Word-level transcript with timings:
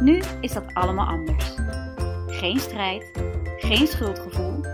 Nu 0.00 0.22
is 0.40 0.52
dat 0.52 0.74
allemaal 0.74 1.06
anders. 1.06 1.54
Geen 2.26 2.58
strijd, 2.58 3.10
geen 3.58 3.86
schuldgevoel 3.86 4.64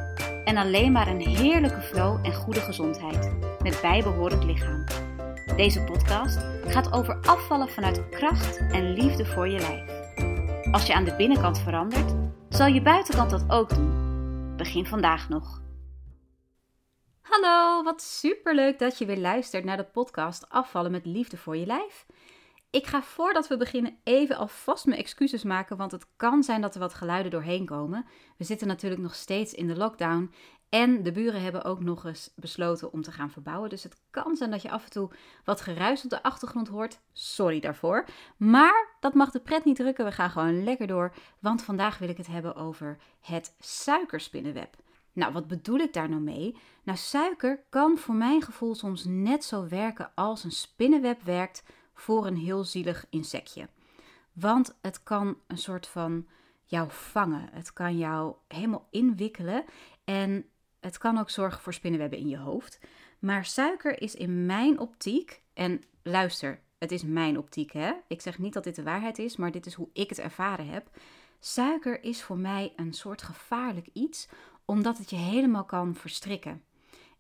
en 0.45 0.57
alleen 0.57 0.93
maar 0.93 1.09
een 1.09 1.27
heerlijke 1.27 1.81
flow 1.81 2.27
en 2.27 2.35
goede 2.35 2.61
gezondheid 2.61 3.33
met 3.63 3.79
bijbehorend 3.83 4.45
lichaam. 4.45 4.85
Deze 5.57 5.85
podcast 5.85 6.39
gaat 6.67 6.93
over 6.93 7.21
afvallen 7.21 7.69
vanuit 7.69 8.09
kracht 8.09 8.57
en 8.57 8.93
liefde 8.93 9.27
voor 9.27 9.49
je 9.49 9.59
lijf. 9.59 9.99
Als 10.73 10.87
je 10.87 10.95
aan 10.95 11.05
de 11.05 11.15
binnenkant 11.17 11.59
verandert, 11.59 12.15
zal 12.49 12.67
je 12.67 12.83
buitenkant 12.83 13.31
dat 13.31 13.45
ook 13.49 13.75
doen. 13.75 14.57
Begin 14.57 14.87
vandaag 14.87 15.29
nog. 15.29 15.63
Hallo, 17.21 17.83
wat 17.83 18.03
superleuk 18.03 18.79
dat 18.79 18.99
je 18.99 19.07
weer 19.07 19.19
luistert 19.19 19.65
naar 19.65 19.77
de 19.77 19.85
podcast 19.85 20.49
Afvallen 20.49 20.91
met 20.91 21.07
liefde 21.07 21.37
voor 21.37 21.57
je 21.57 21.67
lijf. 21.67 22.07
Ik 22.71 22.87
ga 22.87 23.03
voordat 23.03 23.49
we 23.49 23.57
beginnen 23.57 23.99
even 24.05 24.37
alvast 24.37 24.87
mijn 24.87 25.01
excuses 25.01 25.43
maken, 25.43 25.77
want 25.77 25.93
het 25.93 26.07
kan 26.17 26.43
zijn 26.43 26.61
dat 26.61 26.75
er 26.75 26.81
wat 26.81 26.95
geluiden 26.95 27.31
doorheen 27.31 27.67
komen. 27.67 28.07
We 28.37 28.45
zitten 28.45 28.67
natuurlijk 28.67 29.01
nog 29.03 29.15
steeds 29.15 29.55
in 29.55 29.67
de 29.67 29.77
lockdown 29.77 30.33
en 30.69 31.03
de 31.03 31.13
buren 31.13 31.43
hebben 31.43 31.65
ook 31.65 31.81
nog 31.81 32.05
eens 32.05 32.33
besloten 32.37 32.93
om 32.93 33.03
te 33.03 33.13
gaan 33.13 33.31
verbouwen. 33.31 33.71
Dus 33.71 33.83
het 33.83 34.01
kan 34.11 34.37
zijn 34.37 34.51
dat 34.51 34.63
je 34.63 34.71
af 34.71 34.85
en 34.85 34.91
toe 34.91 35.11
wat 35.45 35.61
geruis 35.61 36.05
op 36.05 36.11
de 36.11 36.23
achtergrond 36.23 36.69
hoort. 36.69 37.01
Sorry 37.13 37.61
daarvoor. 37.61 38.05
Maar 38.37 38.97
dat 39.01 39.15
mag 39.15 39.31
de 39.31 39.41
pret 39.41 39.65
niet 39.65 39.77
drukken. 39.77 40.05
We 40.05 40.13
gaan 40.13 40.31
gewoon 40.31 40.65
lekker 40.65 40.87
door, 40.87 41.15
want 41.39 41.63
vandaag 41.63 41.99
wil 41.99 42.09
ik 42.09 42.17
het 42.17 42.27
hebben 42.27 42.55
over 42.55 42.99
het 43.21 43.55
suikerspinnenweb. 43.59 44.77
Nou, 45.13 45.33
wat 45.33 45.49
bedoel 45.49 45.79
ik 45.79 45.93
daar 45.93 46.09
nou 46.09 46.23
mee? 46.23 46.57
Nou, 46.83 46.99
suiker 46.99 47.65
kan 47.69 47.99
voor 47.99 48.15
mijn 48.15 48.43
gevoel 48.43 48.75
soms 48.75 49.05
net 49.05 49.45
zo 49.45 49.69
werken 49.69 50.11
als 50.15 50.45
een 50.45 50.53
spinnenweb 50.53 51.23
werkt 51.23 51.63
voor 52.01 52.27
een 52.27 52.37
heel 52.37 52.65
zielig 52.65 53.07
insectje. 53.11 53.69
Want 54.33 54.79
het 54.81 55.03
kan 55.03 55.39
een 55.47 55.59
soort 55.59 55.87
van 55.87 56.27
jou 56.65 56.89
vangen. 56.91 57.49
Het 57.53 57.73
kan 57.73 57.99
jou 57.99 58.35
helemaal 58.49 58.87
inwikkelen. 58.91 59.65
En 60.05 60.47
het 60.81 60.99
kan 60.99 61.19
ook 61.19 61.31
zorgen 61.31 61.61
voor 61.61 61.75
spinnenwebben 61.75 62.19
in 62.19 62.29
je 62.29 62.39
hoofd. 62.39 62.79
Maar 63.19 63.45
suiker 63.45 64.03
is 64.03 64.15
in 64.15 64.47
mijn 64.47 64.79
optiek, 64.79 65.43
en 65.55 65.83
luister, 66.03 66.61
het 66.79 66.93
is 66.93 67.03
mijn 67.03 67.39
optiek 67.39 67.73
hè. 67.73 67.93
Ik 68.09 68.21
zeg 68.21 68.39
niet 68.39 68.53
dat 68.53 68.65
dit 68.65 68.75
de 68.75 68.83
waarheid 68.83 69.19
is, 69.19 69.37
maar 69.37 69.51
dit 69.51 69.67
is 69.67 69.75
hoe 69.75 69.89
ik 69.93 70.09
het 70.09 70.19
ervaren 70.19 70.69
heb. 70.69 70.91
Suiker 71.41 72.03
is 72.05 72.23
voor 72.23 72.39
mij 72.39 72.73
een 72.77 72.93
soort 72.93 73.23
gevaarlijk 73.23 73.89
iets, 73.93 74.29
omdat 74.65 74.99
het 74.99 75.11
je 75.11 75.17
helemaal 75.17 75.65
kan 75.65 75.95
verstrikken. 75.95 76.63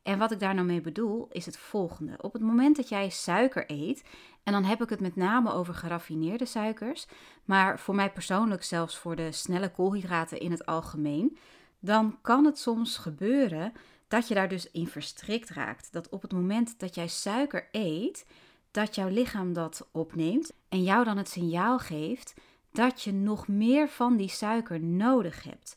En 0.09 0.19
wat 0.19 0.31
ik 0.31 0.41
daar 0.41 0.55
nou 0.55 0.67
mee 0.67 0.81
bedoel, 0.81 1.28
is 1.31 1.47
het 1.47 1.56
volgende. 1.56 2.17
Op 2.20 2.33
het 2.33 2.42
moment 2.42 2.77
dat 2.77 2.89
jij 2.89 3.09
suiker 3.11 3.64
eet, 3.67 4.05
en 4.42 4.53
dan 4.53 4.65
heb 4.65 4.83
ik 4.83 4.89
het 4.89 5.00
met 5.00 5.17
name 5.17 5.53
over 5.53 5.75
geraffineerde 5.75 6.45
suikers, 6.45 7.06
maar 7.45 7.78
voor 7.78 7.94
mij 7.94 8.10
persoonlijk 8.10 8.62
zelfs 8.62 8.99
voor 8.99 9.16
de 9.16 9.32
snelle 9.32 9.71
koolhydraten 9.71 10.41
in 10.41 10.50
het 10.50 10.66
algemeen, 10.66 11.37
dan 11.78 12.19
kan 12.22 12.44
het 12.44 12.59
soms 12.59 12.97
gebeuren 12.97 13.72
dat 14.09 14.28
je 14.28 14.34
daar 14.34 14.49
dus 14.49 14.71
in 14.71 14.87
verstrikt 14.87 15.50
raakt. 15.50 15.93
Dat 15.93 16.09
op 16.09 16.22
het 16.22 16.32
moment 16.32 16.78
dat 16.78 16.94
jij 16.94 17.09
suiker 17.09 17.69
eet, 17.72 18.27
dat 18.71 18.94
jouw 18.94 19.09
lichaam 19.09 19.53
dat 19.53 19.88
opneemt 19.93 20.53
en 20.69 20.82
jou 20.82 21.05
dan 21.05 21.16
het 21.16 21.28
signaal 21.28 21.78
geeft 21.78 22.34
dat 22.72 23.03
je 23.03 23.12
nog 23.12 23.49
meer 23.49 23.88
van 23.88 24.16
die 24.16 24.28
suiker 24.28 24.81
nodig 24.81 25.43
hebt. 25.43 25.77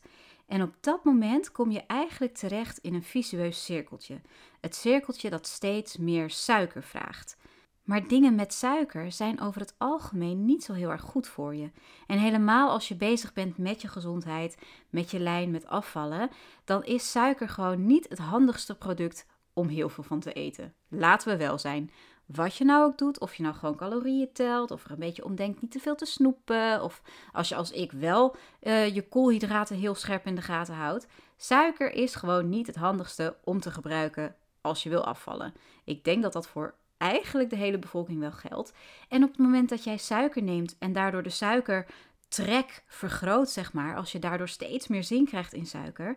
En 0.52 0.62
op 0.62 0.74
dat 0.80 1.04
moment 1.04 1.52
kom 1.52 1.70
je 1.70 1.82
eigenlijk 1.86 2.34
terecht 2.34 2.78
in 2.78 2.94
een 2.94 3.02
visueus 3.02 3.64
cirkeltje. 3.64 4.20
Het 4.60 4.74
cirkeltje 4.74 5.30
dat 5.30 5.46
steeds 5.46 5.96
meer 5.96 6.30
suiker 6.30 6.82
vraagt. 6.82 7.36
Maar 7.82 8.08
dingen 8.08 8.34
met 8.34 8.52
suiker 8.52 9.12
zijn 9.12 9.40
over 9.40 9.60
het 9.60 9.74
algemeen 9.78 10.44
niet 10.44 10.64
zo 10.64 10.72
heel 10.72 10.90
erg 10.90 11.00
goed 11.00 11.26
voor 11.28 11.54
je. 11.54 11.70
En 12.06 12.18
helemaal 12.18 12.70
als 12.70 12.88
je 12.88 12.96
bezig 12.96 13.32
bent 13.32 13.58
met 13.58 13.82
je 13.82 13.88
gezondheid, 13.88 14.58
met 14.90 15.10
je 15.10 15.18
lijn, 15.18 15.50
met 15.50 15.66
afvallen, 15.66 16.30
dan 16.64 16.84
is 16.84 17.10
suiker 17.10 17.48
gewoon 17.48 17.86
niet 17.86 18.08
het 18.08 18.18
handigste 18.18 18.74
product 18.74 19.26
om 19.52 19.68
heel 19.68 19.88
veel 19.88 20.04
van 20.04 20.20
te 20.20 20.32
eten. 20.32 20.74
Laten 20.88 21.28
we 21.28 21.36
wel 21.36 21.58
zijn. 21.58 21.90
Wat 22.34 22.56
je 22.56 22.64
nou 22.64 22.84
ook 22.84 22.98
doet, 22.98 23.18
of 23.18 23.34
je 23.34 23.42
nou 23.42 23.54
gewoon 23.54 23.76
calorieën 23.76 24.32
telt, 24.32 24.70
of 24.70 24.84
er 24.84 24.90
een 24.90 24.98
beetje 24.98 25.24
om 25.24 25.34
denkt 25.34 25.62
niet 25.62 25.70
te 25.70 25.78
veel 25.78 25.94
te 25.94 26.06
snoepen, 26.06 26.82
of 26.82 27.02
als 27.32 27.48
je 27.48 27.54
als 27.54 27.70
ik 27.70 27.92
wel 27.92 28.36
uh, 28.62 28.94
je 28.94 29.08
koolhydraten 29.08 29.76
heel 29.76 29.94
scherp 29.94 30.26
in 30.26 30.34
de 30.34 30.42
gaten 30.42 30.74
houdt. 30.74 31.06
Suiker 31.36 31.92
is 31.92 32.14
gewoon 32.14 32.48
niet 32.48 32.66
het 32.66 32.76
handigste 32.76 33.36
om 33.44 33.60
te 33.60 33.70
gebruiken 33.70 34.34
als 34.60 34.82
je 34.82 34.88
wil 34.88 35.04
afvallen. 35.04 35.54
Ik 35.84 36.04
denk 36.04 36.22
dat 36.22 36.32
dat 36.32 36.46
voor 36.46 36.74
eigenlijk 36.98 37.50
de 37.50 37.56
hele 37.56 37.78
bevolking 37.78 38.20
wel 38.20 38.32
geldt. 38.32 38.72
En 39.08 39.22
op 39.22 39.28
het 39.28 39.38
moment 39.38 39.68
dat 39.68 39.84
jij 39.84 39.96
suiker 39.96 40.42
neemt 40.42 40.76
en 40.78 40.92
daardoor 40.92 41.22
de 41.22 41.30
suikertrek 41.30 42.82
vergroot, 42.86 43.50
zeg 43.50 43.72
maar, 43.72 43.96
als 43.96 44.12
je 44.12 44.18
daardoor 44.18 44.48
steeds 44.48 44.86
meer 44.86 45.04
zin 45.04 45.24
krijgt 45.24 45.52
in 45.52 45.66
suiker, 45.66 46.16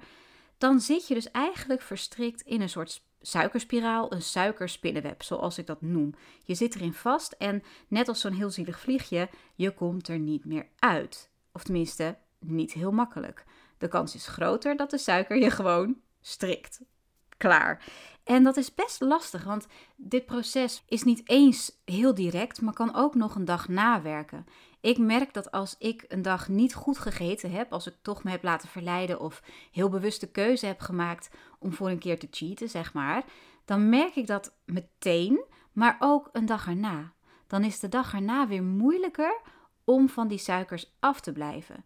dan 0.57 0.79
zit 0.79 1.07
je 1.07 1.13
dus 1.13 1.31
eigenlijk 1.31 1.81
verstrikt 1.81 2.41
in 2.41 2.61
een 2.61 2.69
soort 2.69 3.01
suikerspiraal, 3.25 4.11
een 4.11 4.21
suikerspinnenweb, 4.21 5.23
zoals 5.23 5.57
ik 5.57 5.67
dat 5.67 5.81
noem. 5.81 6.13
Je 6.43 6.55
zit 6.55 6.75
erin 6.75 6.93
vast 6.93 7.31
en 7.31 7.63
net 7.87 8.07
als 8.07 8.19
zo'n 8.19 8.33
heel 8.33 8.49
zielig 8.49 8.79
vliegje, 8.79 9.29
je 9.55 9.73
komt 9.73 10.07
er 10.07 10.19
niet 10.19 10.45
meer 10.45 10.67
uit. 10.79 11.29
Of 11.51 11.63
tenminste, 11.63 12.17
niet 12.39 12.73
heel 12.73 12.91
makkelijk. 12.91 13.45
De 13.77 13.87
kans 13.87 14.15
is 14.15 14.27
groter 14.27 14.75
dat 14.75 14.89
de 14.89 14.97
suiker 14.97 15.37
je 15.37 15.51
gewoon 15.51 15.97
strikt. 16.21 16.81
Klaar. 17.37 17.83
En 18.23 18.43
dat 18.43 18.57
is 18.57 18.75
best 18.75 19.01
lastig, 19.01 19.43
want 19.43 19.67
dit 19.95 20.25
proces 20.25 20.83
is 20.87 21.03
niet 21.03 21.29
eens 21.29 21.71
heel 21.85 22.13
direct, 22.13 22.61
maar 22.61 22.73
kan 22.73 22.95
ook 22.95 23.15
nog 23.15 23.35
een 23.35 23.45
dag 23.45 23.67
nawerken. 23.67 24.45
Ik 24.85 24.97
merk 24.97 25.33
dat 25.33 25.51
als 25.51 25.75
ik 25.79 26.05
een 26.07 26.21
dag 26.21 26.47
niet 26.47 26.73
goed 26.73 26.97
gegeten 26.97 27.51
heb, 27.51 27.71
als 27.71 27.87
ik 27.87 27.93
toch 28.01 28.23
me 28.23 28.31
heb 28.31 28.43
laten 28.43 28.69
verleiden 28.69 29.19
of 29.19 29.43
heel 29.71 29.89
bewuste 29.89 30.31
keuze 30.31 30.65
heb 30.65 30.79
gemaakt 30.79 31.29
om 31.59 31.73
voor 31.73 31.89
een 31.89 31.99
keer 31.99 32.19
te 32.19 32.27
cheaten, 32.31 32.69
zeg 32.69 32.93
maar, 32.93 33.23
dan 33.65 33.89
merk 33.89 34.15
ik 34.15 34.27
dat 34.27 34.55
meteen, 34.65 35.43
maar 35.71 35.95
ook 35.99 36.29
een 36.31 36.45
dag 36.45 36.67
erna. 36.67 37.13
Dan 37.47 37.63
is 37.63 37.79
de 37.79 37.89
dag 37.89 38.13
erna 38.13 38.47
weer 38.47 38.63
moeilijker 38.63 39.41
om 39.83 40.09
van 40.09 40.27
die 40.27 40.37
suikers 40.37 40.95
af 40.99 41.21
te 41.21 41.31
blijven. 41.31 41.85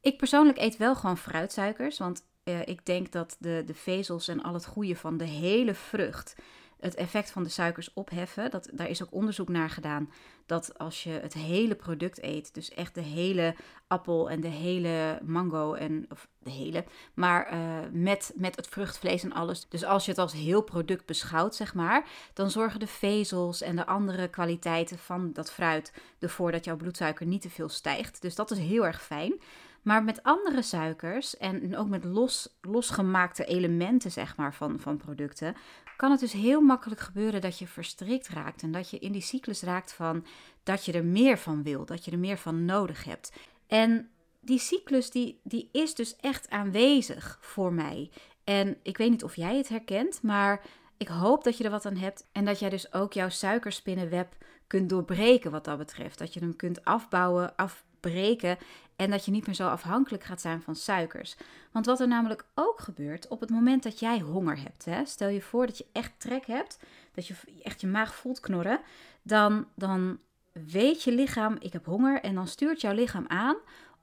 Ik 0.00 0.16
persoonlijk 0.16 0.58
eet 0.58 0.76
wel 0.76 0.94
gewoon 0.94 1.18
fruitsuikers, 1.18 1.98
want 1.98 2.26
uh, 2.44 2.66
ik 2.66 2.86
denk 2.86 3.12
dat 3.12 3.36
de, 3.38 3.62
de 3.66 3.74
vezels 3.74 4.28
en 4.28 4.42
al 4.42 4.54
het 4.54 4.66
goede 4.66 4.96
van 4.96 5.16
de 5.16 5.24
hele 5.24 5.74
vrucht 5.74 6.34
het 6.80 6.94
effect 6.94 7.30
van 7.30 7.42
de 7.42 7.48
suikers 7.48 7.92
opheffen. 7.94 8.50
Dat, 8.50 8.68
daar 8.72 8.88
is 8.88 9.02
ook 9.02 9.12
onderzoek 9.12 9.48
naar 9.48 9.70
gedaan 9.70 10.10
dat 10.48 10.78
als 10.78 11.02
je 11.02 11.10
het 11.10 11.34
hele 11.34 11.74
product 11.74 12.22
eet, 12.22 12.54
dus 12.54 12.70
echt 12.70 12.94
de 12.94 13.00
hele 13.00 13.54
appel 13.86 14.30
en 14.30 14.40
de 14.40 14.48
hele 14.48 15.18
mango 15.22 15.74
en 15.74 16.06
of 16.08 16.28
de 16.38 16.50
hele, 16.50 16.84
maar 17.14 17.52
uh, 17.52 17.78
met, 17.92 18.32
met 18.34 18.56
het 18.56 18.66
vruchtvlees 18.66 19.22
en 19.22 19.32
alles. 19.32 19.68
Dus 19.68 19.84
als 19.84 20.04
je 20.04 20.10
het 20.10 20.20
als 20.20 20.32
heel 20.32 20.62
product 20.62 21.06
beschouwt, 21.06 21.54
zeg 21.54 21.74
maar, 21.74 22.08
dan 22.32 22.50
zorgen 22.50 22.80
de 22.80 22.86
vezels 22.86 23.62
en 23.62 23.76
de 23.76 23.86
andere 23.86 24.28
kwaliteiten 24.28 24.98
van 24.98 25.32
dat 25.32 25.50
fruit 25.50 25.92
ervoor 26.18 26.52
dat 26.52 26.64
jouw 26.64 26.76
bloedsuiker 26.76 27.26
niet 27.26 27.42
te 27.42 27.50
veel 27.50 27.68
stijgt. 27.68 28.22
Dus 28.22 28.34
dat 28.34 28.50
is 28.50 28.58
heel 28.58 28.86
erg 28.86 29.02
fijn. 29.02 29.40
Maar 29.88 30.04
met 30.04 30.22
andere 30.22 30.62
suikers 30.62 31.36
en 31.36 31.76
ook 31.76 31.88
met 31.88 32.04
los, 32.04 32.58
losgemaakte 32.60 33.44
elementen 33.44 34.10
zeg 34.10 34.36
maar, 34.36 34.54
van, 34.54 34.80
van 34.80 34.96
producten, 34.96 35.56
kan 35.96 36.10
het 36.10 36.20
dus 36.20 36.32
heel 36.32 36.60
makkelijk 36.60 37.00
gebeuren 37.00 37.40
dat 37.40 37.58
je 37.58 37.66
verstrikt 37.66 38.28
raakt. 38.28 38.62
En 38.62 38.72
dat 38.72 38.90
je 38.90 38.98
in 38.98 39.12
die 39.12 39.22
cyclus 39.22 39.62
raakt 39.62 39.92
van 39.92 40.24
dat 40.62 40.84
je 40.84 40.92
er 40.92 41.04
meer 41.04 41.38
van 41.38 41.62
wil, 41.62 41.84
dat 41.84 42.04
je 42.04 42.10
er 42.10 42.18
meer 42.18 42.38
van 42.38 42.64
nodig 42.64 43.04
hebt. 43.04 43.32
En 43.66 44.10
die 44.40 44.58
cyclus 44.58 45.10
die, 45.10 45.40
die 45.42 45.68
is 45.72 45.94
dus 45.94 46.16
echt 46.16 46.50
aanwezig 46.50 47.38
voor 47.40 47.72
mij. 47.72 48.10
En 48.44 48.76
ik 48.82 48.96
weet 48.96 49.10
niet 49.10 49.24
of 49.24 49.36
jij 49.36 49.56
het 49.56 49.68
herkent, 49.68 50.22
maar 50.22 50.64
ik 50.96 51.08
hoop 51.08 51.44
dat 51.44 51.56
je 51.56 51.64
er 51.64 51.70
wat 51.70 51.86
aan 51.86 51.96
hebt. 51.96 52.28
En 52.32 52.44
dat 52.44 52.58
jij 52.58 52.68
dus 52.68 52.92
ook 52.92 53.12
jouw 53.12 53.28
suikerspinnenweb 53.28 54.36
kunt 54.66 54.88
doorbreken 54.88 55.50
wat 55.50 55.64
dat 55.64 55.78
betreft. 55.78 56.18
Dat 56.18 56.34
je 56.34 56.40
hem 56.40 56.56
kunt 56.56 56.84
afbouwen, 56.84 57.56
afbreken 57.98 58.58
en 58.96 59.10
dat 59.10 59.24
je 59.24 59.30
niet 59.30 59.46
meer 59.46 59.54
zo 59.54 59.68
afhankelijk 59.68 60.24
gaat 60.24 60.40
zijn 60.40 60.62
van 60.62 60.76
suikers. 60.76 61.36
Want 61.72 61.86
wat 61.86 62.00
er 62.00 62.08
namelijk 62.08 62.44
ook 62.54 62.80
gebeurt 62.80 63.28
op 63.28 63.40
het 63.40 63.50
moment 63.50 63.82
dat 63.82 63.98
jij 64.00 64.18
honger 64.18 64.62
hebt, 64.62 64.84
hè, 64.84 65.04
stel 65.04 65.28
je 65.28 65.42
voor 65.42 65.66
dat 65.66 65.78
je 65.78 65.86
echt 65.92 66.12
trek 66.18 66.46
hebt, 66.46 66.78
dat 67.14 67.26
je 67.26 67.34
echt 67.62 67.80
je 67.80 67.86
maag 67.86 68.14
voelt 68.14 68.40
knorren, 68.40 68.80
dan, 69.22 69.66
dan 69.74 70.18
weet 70.52 71.02
je 71.02 71.12
lichaam, 71.12 71.56
ik 71.60 71.72
heb 71.72 71.84
honger, 71.84 72.20
en 72.20 72.34
dan 72.34 72.46
stuurt 72.46 72.80
jouw 72.80 72.94
lichaam 72.94 73.24
aan 73.28 73.56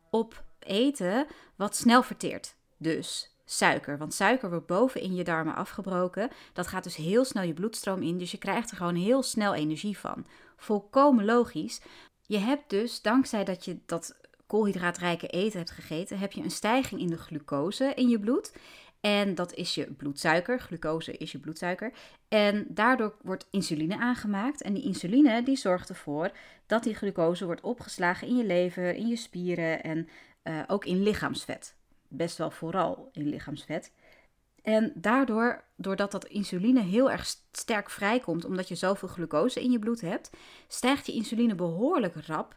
op 0.10 0.44
eten 0.60 1.26
wat 1.56 1.76
snel 1.76 2.04
verteert. 2.04 2.56
Dus 2.78 3.36
suiker. 3.46 3.98
Want 3.98 4.14
suiker 4.14 4.50
wordt 4.50 4.66
boven 4.66 5.02
in 5.02 5.16
je 5.16 5.24
darmen 5.24 5.56
afgebroken. 5.56 6.30
Dat 6.54 6.68
gaat 6.68 6.84
dus 6.84 6.96
heel 6.96 7.26
snel 7.26 7.44
je 7.44 7.54
bloedstroom 7.54 8.02
in. 8.02 8.18
Dus 8.18 8.32
je 8.32 8.38
krijgt 8.38 8.72
er 8.72 8.78
gewoon 8.78 8.96
heel 8.96 9.24
snel 9.24 9.54
energie 9.54 9.98
van. 9.98 10.26
Volkomen 10.56 11.26
logisch. 11.26 11.82
Je 12.28 12.38
hebt 12.38 12.70
dus, 12.70 13.02
dankzij 13.02 13.44
dat 13.44 13.66
je 13.66 13.78
dat 13.86 14.16
koolhydraatrijke 14.48 15.28
eten 15.28 15.58
hebt 15.58 15.72
gegeten, 15.72 16.20
heb 16.20 16.32
je 16.32 16.44
een 16.44 16.52
stijging 16.52 17.02
in 17.02 17.08
de 17.08 17.18
glucose 17.18 17.94
in 17.96 18.10
je 18.10 18.20
bloed. 18.20 18.54
En 19.00 19.36
dat 19.36 19.54
is 19.54 19.76
je 19.76 19.92
bloedsuiker. 19.92 20.60
Glucose 20.60 21.18
is 21.18 21.32
je 21.32 21.40
bloedsuiker. 21.40 21.92
En 22.28 22.66
daardoor 22.70 23.16
wordt 23.22 23.48
insuline 23.52 23.98
aangemaakt. 23.98 24.62
En 24.62 24.74
die 24.74 24.84
insuline 24.84 25.44
die 25.44 25.56
zorgt 25.56 25.90
ervoor 25.90 26.32
dat 26.66 26.84
die 26.84 26.96
glucose 26.96 27.46
wordt 27.46 27.62
opgeslagen 27.62 28.28
in 28.28 28.38
je 28.38 28.46
lever, 28.46 28.96
in 28.96 29.08
je 29.08 29.16
spieren 29.16 29.84
en 29.84 30.10
uh, 30.44 30.64
ook 30.68 30.86
in 30.86 31.04
lichaamsvet. 31.04 31.76
Best 32.08 32.38
wel 32.38 32.52
vooral 32.52 33.10
in 33.12 33.28
lichaamsvet. 33.28 33.92
En 34.66 34.92
daardoor, 34.96 35.64
doordat 35.76 36.12
dat 36.12 36.26
insuline 36.26 36.82
heel 36.82 37.12
erg 37.12 37.26
sterk 37.52 37.90
vrijkomt, 37.90 38.46
omdat 38.46 38.68
je 38.68 38.76
zoveel 38.76 39.08
glucose 39.08 39.64
in 39.64 39.72
je 39.72 39.80
bloed 39.80 40.02
hebt, 40.02 40.30
stijgt 40.68 41.06
je 41.06 41.14
insuline 41.14 41.56
behoorlijk 41.56 42.16
rap. 42.28 42.56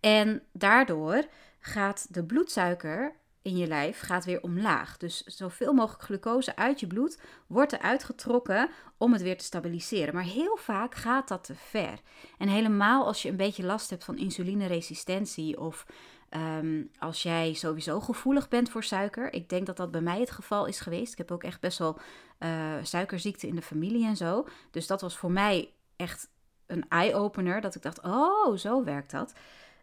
En 0.00 0.42
daardoor 0.52 1.26
gaat 1.58 2.14
de 2.14 2.24
bloedsuiker 2.24 3.16
in 3.42 3.56
je 3.56 3.66
lijf 3.66 4.00
gaat 4.00 4.24
weer 4.24 4.42
omlaag. 4.42 4.96
Dus 4.96 5.22
zoveel 5.24 5.72
mogelijk 5.72 6.02
glucose 6.02 6.56
uit 6.56 6.80
je 6.80 6.86
bloed 6.86 7.20
wordt 7.46 7.72
eruit 7.72 8.04
getrokken 8.04 8.70
om 8.98 9.12
het 9.12 9.22
weer 9.22 9.38
te 9.38 9.44
stabiliseren. 9.44 10.14
Maar 10.14 10.24
heel 10.24 10.56
vaak 10.56 10.94
gaat 10.94 11.28
dat 11.28 11.44
te 11.44 11.54
ver. 11.54 12.00
En 12.38 12.48
helemaal 12.48 13.06
als 13.06 13.22
je 13.22 13.28
een 13.28 13.36
beetje 13.36 13.64
last 13.64 13.90
hebt 13.90 14.04
van 14.04 14.18
insulineresistentie 14.18 15.60
of 15.60 15.86
ehm, 16.30 16.82
als 16.98 17.22
jij 17.22 17.52
sowieso 17.54 18.00
gevoelig 18.00 18.48
bent 18.48 18.70
voor 18.70 18.84
suiker. 18.84 19.32
Ik 19.32 19.48
denk 19.48 19.66
dat 19.66 19.76
dat 19.76 19.90
bij 19.90 20.00
mij 20.00 20.20
het 20.20 20.30
geval 20.30 20.66
is 20.66 20.80
geweest. 20.80 21.12
Ik 21.12 21.18
heb 21.18 21.30
ook 21.30 21.42
echt 21.42 21.60
best 21.60 21.78
wel 21.78 21.98
uh, 22.38 22.74
suikerziekte 22.82 23.46
in 23.46 23.54
de 23.54 23.62
familie 23.62 24.06
en 24.06 24.16
zo. 24.16 24.46
Dus 24.70 24.86
dat 24.86 25.00
was 25.00 25.16
voor 25.16 25.30
mij 25.30 25.72
echt 25.96 26.30
een 26.66 26.84
eye-opener. 26.88 27.60
Dat 27.60 27.74
ik 27.74 27.82
dacht, 27.82 28.02
oh, 28.02 28.56
zo 28.56 28.84
werkt 28.84 29.10
dat. 29.10 29.34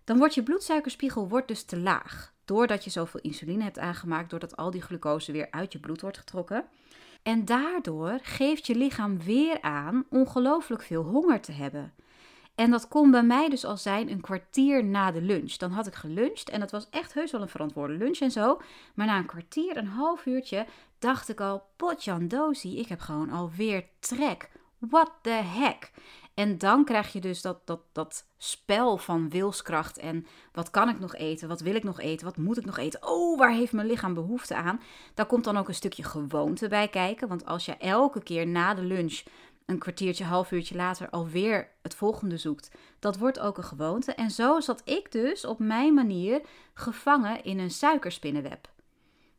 Dan 0.03 0.17
wordt 0.17 0.33
je 0.33 0.43
bloedsuikerspiegel 0.43 1.27
wordt 1.27 1.47
dus 1.47 1.63
te 1.63 1.79
laag. 1.79 2.33
Doordat 2.45 2.83
je 2.83 2.89
zoveel 2.89 3.19
insuline 3.19 3.63
hebt 3.63 3.79
aangemaakt, 3.79 4.29
doordat 4.29 4.57
al 4.57 4.71
die 4.71 4.81
glucose 4.81 5.31
weer 5.31 5.47
uit 5.51 5.71
je 5.73 5.79
bloed 5.79 6.01
wordt 6.01 6.17
getrokken. 6.17 6.65
En 7.23 7.45
daardoor 7.45 8.19
geeft 8.21 8.67
je 8.67 8.75
lichaam 8.75 9.19
weer 9.19 9.61
aan 9.61 10.05
ongelooflijk 10.09 10.81
veel 10.81 11.03
honger 11.03 11.41
te 11.41 11.51
hebben. 11.51 11.93
En 12.57 12.71
dat 12.71 12.87
kon 12.87 13.11
bij 13.11 13.23
mij 13.23 13.49
dus 13.49 13.65
al 13.65 13.77
zijn 13.77 14.11
een 14.11 14.21
kwartier 14.21 14.83
na 14.83 15.11
de 15.11 15.21
lunch. 15.21 15.53
Dan 15.53 15.71
had 15.71 15.87
ik 15.87 15.95
geluncht 15.95 16.49
en 16.49 16.59
dat 16.59 16.71
was 16.71 16.89
echt 16.89 17.13
heus 17.13 17.31
wel 17.31 17.41
een 17.41 17.49
verantwoorde 17.49 17.93
lunch 17.93 18.17
en 18.17 18.31
zo. 18.31 18.61
Maar 18.93 19.05
na 19.05 19.17
een 19.17 19.25
kwartier, 19.25 19.77
een 19.77 19.87
half 19.87 20.25
uurtje, 20.25 20.65
dacht 20.99 21.29
ik 21.29 21.41
al, 21.41 21.63
potjandozie, 21.75 22.77
ik 22.77 22.87
heb 22.87 22.99
gewoon 22.99 23.29
alweer 23.29 23.85
trek. 23.99 24.49
What 24.77 25.11
the 25.21 25.29
heck? 25.29 25.91
En 26.33 26.57
dan 26.57 26.85
krijg 26.85 27.13
je 27.13 27.21
dus 27.21 27.41
dat, 27.41 27.67
dat, 27.67 27.79
dat 27.91 28.25
spel 28.37 28.97
van 28.97 29.29
wilskracht 29.29 29.97
en 29.97 30.25
wat 30.51 30.69
kan 30.69 30.89
ik 30.89 30.99
nog 30.99 31.15
eten, 31.15 31.47
wat 31.47 31.61
wil 31.61 31.75
ik 31.75 31.83
nog 31.83 31.99
eten, 31.99 32.25
wat 32.25 32.37
moet 32.37 32.57
ik 32.57 32.65
nog 32.65 32.77
eten, 32.77 33.07
oh, 33.07 33.37
waar 33.37 33.51
heeft 33.51 33.73
mijn 33.73 33.87
lichaam 33.87 34.13
behoefte 34.13 34.55
aan? 34.55 34.81
Daar 35.13 35.25
komt 35.25 35.43
dan 35.43 35.57
ook 35.57 35.67
een 35.67 35.73
stukje 35.73 36.03
gewoonte 36.03 36.67
bij 36.67 36.87
kijken, 36.87 37.27
want 37.27 37.45
als 37.45 37.65
je 37.65 37.77
elke 37.77 38.23
keer 38.23 38.47
na 38.47 38.73
de 38.73 38.81
lunch 38.81 39.23
een 39.67 39.79
kwartiertje, 39.79 40.23
half 40.23 40.51
uurtje 40.51 40.75
later 40.75 41.09
alweer 41.09 41.69
het 41.81 41.95
volgende 41.95 42.37
zoekt, 42.37 42.71
dat 42.99 43.17
wordt 43.17 43.39
ook 43.39 43.57
een 43.57 43.63
gewoonte. 43.63 44.13
En 44.13 44.31
zo 44.31 44.59
zat 44.59 44.81
ik 44.85 45.11
dus 45.11 45.45
op 45.45 45.59
mijn 45.59 45.93
manier 45.93 46.41
gevangen 46.73 47.43
in 47.43 47.59
een 47.59 47.71
suikerspinnenweb. 47.71 48.69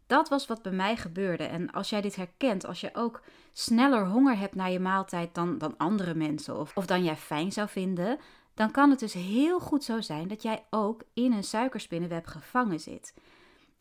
Dat 0.07 0.29
was 0.29 0.47
wat 0.47 0.63
bij 0.63 0.73
mij 0.73 0.97
gebeurde. 0.97 1.45
En 1.45 1.71
als 1.71 1.91
jij 1.91 2.01
dit 2.01 2.17
herkent, 2.17 2.67
als 2.67 2.81
je 2.81 2.91
ook 2.93 3.23
sneller 3.53 4.07
honger 4.07 4.39
hebt 4.39 4.55
naar 4.55 4.71
je 4.71 4.81
maaltijd 4.81 5.35
dan, 5.35 5.59
dan 5.59 5.75
andere 5.77 6.15
mensen, 6.15 6.59
of, 6.59 6.77
of 6.77 6.87
dan 6.87 7.05
jij 7.05 7.17
fijn 7.17 7.53
zou 7.53 7.69
vinden, 7.69 8.19
dan 8.55 8.71
kan 8.71 8.91
het 8.91 8.99
dus 8.99 9.13
heel 9.13 9.61
goed 9.61 9.85
zo 9.85 10.01
zijn 10.01 10.29
dat 10.29 10.43
jij 10.43 10.65
ook 10.71 11.03
in 11.15 11.33
een 11.33 11.45
suikerspinnenweb 11.45 12.27
gevangen 12.27 12.81
zit. 12.81 13.15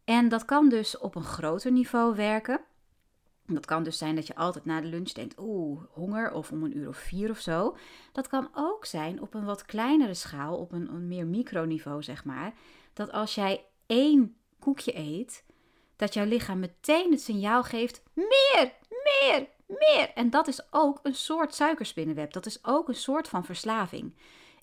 En 0.04 0.30
dat 0.30 0.46
kan 0.46 0.70
dus 0.70 0.98
op 0.98 1.16
een 1.16 1.24
groter 1.24 1.72
niveau 1.72 2.16
werken. 2.16 2.62
Dat 3.48 3.66
kan 3.66 3.84
dus 3.84 3.98
zijn 3.98 4.16
dat 4.16 4.28
je 4.28 4.36
altijd 4.36 4.66
na 4.66 4.82
de 4.82 4.88
lunch 4.88 5.12
denkt, 5.12 5.40
oeh, 5.40 5.82
honger 5.92 6.32
of 6.32 6.52
om 6.52 6.64
een 6.64 6.78
uur 6.78 6.88
of 6.88 6.98
vier 6.98 7.30
of 7.30 7.40
zo. 7.40 7.78
Dat 8.12 8.28
kan 8.28 8.50
ook 8.54 8.86
zijn 8.86 9.22
op 9.22 9.34
een 9.34 9.46
wat 9.46 9.66
kleinere 9.66 10.14
schaal, 10.14 10.58
op 10.58 10.72
een, 10.72 10.90
een 10.90 11.08
meer 11.08 11.26
microniveau 11.26 12.04
zeg 12.04 12.26
maar. 12.26 12.54
Dat 12.94 13.12
als 13.12 13.36
jij 13.36 13.66
één 13.86 14.38
koekje 14.60 14.98
eet, 14.98 15.44
dat 15.96 16.14
jouw 16.14 16.26
lichaam 16.26 16.60
meteen 16.60 17.12
het 17.12 17.22
signaal 17.22 17.64
geeft: 17.64 18.04
meer, 18.14 18.74
meer, 18.90 19.48
meer. 19.68 20.12
En 20.14 20.30
dat 20.30 20.48
is 20.48 20.68
ook 20.72 21.00
een 21.04 21.16
soort 21.16 21.54
suikerspinnenweb. 21.54 22.34
Dat 22.34 22.46
is 22.46 22.66
ook 22.66 22.88
een 22.88 22.96
soort 22.96 23.28
van 23.28 23.46
verslaving. 23.46 24.14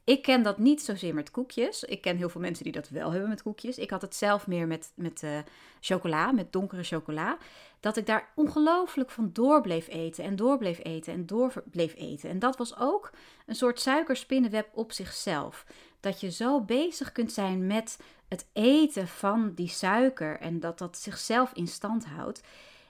Ik 0.04 0.22
ken 0.22 0.42
dat 0.42 0.58
niet 0.58 0.82
zozeer 0.82 1.14
met 1.14 1.30
koekjes. 1.30 1.84
Ik 1.84 2.00
ken 2.00 2.16
heel 2.16 2.28
veel 2.28 2.40
mensen 2.40 2.64
die 2.64 2.72
dat 2.72 2.88
wel 2.88 3.10
hebben 3.10 3.28
met 3.28 3.42
koekjes. 3.42 3.78
Ik 3.78 3.90
had 3.90 4.02
het 4.02 4.14
zelf 4.14 4.46
meer 4.46 4.66
met, 4.66 4.92
met 4.94 5.22
uh, 5.22 5.38
chocola, 5.80 6.32
met 6.32 6.52
donkere 6.52 6.82
chocola. 6.82 7.36
Dat 7.80 7.96
ik 7.96 8.06
daar 8.06 8.32
ongelooflijk 8.34 9.10
van 9.10 9.30
door 9.32 9.60
bleef 9.60 9.88
eten 9.88 10.24
en 10.24 10.36
door 10.36 10.58
bleef 10.58 10.80
eten 10.82 11.12
en 11.12 11.26
door 11.26 11.52
bleef 11.70 11.94
eten. 11.96 12.30
En 12.30 12.38
dat 12.38 12.56
was 12.56 12.78
ook 12.78 13.10
een 13.46 13.54
soort 13.54 13.80
suikerspinnenweb 13.80 14.68
op 14.72 14.92
zichzelf. 14.92 15.66
Dat 16.00 16.20
je 16.20 16.30
zo 16.30 16.60
bezig 16.60 17.12
kunt 17.12 17.32
zijn 17.32 17.66
met 17.66 17.98
het 18.28 18.46
eten 18.52 19.08
van 19.08 19.54
die 19.54 19.68
suiker 19.68 20.40
en 20.40 20.60
dat 20.60 20.78
dat 20.78 20.98
zichzelf 20.98 21.52
in 21.52 21.68
stand 21.68 22.04
houdt. 22.04 22.42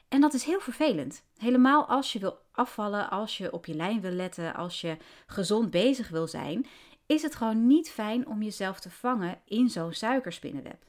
En 0.08 0.20
dat 0.20 0.34
is 0.34 0.44
heel 0.44 0.60
vervelend. 0.60 1.22
Helemaal 1.36 1.86
als 1.86 2.12
je 2.12 2.18
wil 2.18 2.38
afvallen, 2.52 3.10
als 3.10 3.38
je 3.38 3.52
op 3.52 3.66
je 3.66 3.74
lijn 3.74 4.00
wil 4.00 4.10
letten, 4.10 4.54
als 4.54 4.80
je 4.80 4.96
gezond 5.26 5.70
bezig 5.70 6.08
wil 6.08 6.26
zijn, 6.26 6.66
is 7.06 7.22
het 7.22 7.34
gewoon 7.34 7.66
niet 7.66 7.90
fijn 7.90 8.26
om 8.26 8.42
jezelf 8.42 8.80
te 8.80 8.90
vangen 8.90 9.40
in 9.44 9.68
zo'n 9.68 9.92
suikerspinnenweb. 9.92 10.82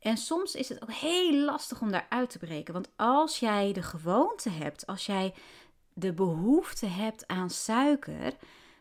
En 0.00 0.16
soms 0.16 0.54
is 0.54 0.68
het 0.68 0.82
ook 0.82 0.92
heel 0.92 1.34
lastig 1.34 1.80
om 1.80 1.90
daaruit 1.90 2.30
te 2.30 2.38
breken. 2.38 2.72
Want 2.72 2.88
als 2.96 3.38
jij 3.38 3.72
de 3.72 3.82
gewoonte 3.82 4.50
hebt, 4.50 4.86
als 4.86 5.06
jij 5.06 5.34
de 5.92 6.12
behoefte 6.12 6.86
hebt 6.86 7.26
aan 7.26 7.50
suiker, 7.50 8.36